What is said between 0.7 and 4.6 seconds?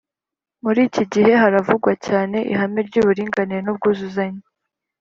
iki gihe, haravugwa cyane ihame ry’uburinganire n’ubwuzuzanye